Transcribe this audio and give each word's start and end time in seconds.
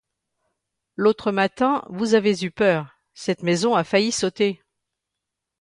L'autre 0.95 1.31
matin, 1.31 1.83
vous 1.89 2.15
avez 2.15 2.43
eu 2.43 2.49
peur, 2.49 2.97
cette 3.13 3.43
maison 3.43 3.75
a 3.75 3.83
failli 3.83 4.11
sauter. 4.11 4.59